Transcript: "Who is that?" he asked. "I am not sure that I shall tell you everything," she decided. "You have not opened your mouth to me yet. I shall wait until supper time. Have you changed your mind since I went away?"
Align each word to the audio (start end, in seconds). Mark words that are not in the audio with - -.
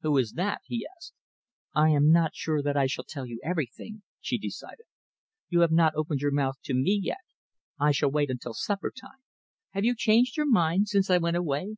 "Who 0.00 0.18
is 0.18 0.32
that?" 0.32 0.62
he 0.64 0.84
asked. 0.96 1.14
"I 1.72 1.90
am 1.90 2.10
not 2.10 2.34
sure 2.34 2.60
that 2.64 2.76
I 2.76 2.86
shall 2.88 3.04
tell 3.04 3.26
you 3.26 3.38
everything," 3.44 4.02
she 4.20 4.36
decided. 4.36 4.86
"You 5.50 5.60
have 5.60 5.70
not 5.70 5.94
opened 5.94 6.20
your 6.20 6.32
mouth 6.32 6.56
to 6.64 6.74
me 6.74 6.98
yet. 7.00 7.20
I 7.78 7.92
shall 7.92 8.10
wait 8.10 8.28
until 8.28 8.54
supper 8.54 8.90
time. 8.90 9.22
Have 9.70 9.84
you 9.84 9.94
changed 9.94 10.36
your 10.36 10.50
mind 10.50 10.88
since 10.88 11.10
I 11.10 11.18
went 11.18 11.36
away?" 11.36 11.76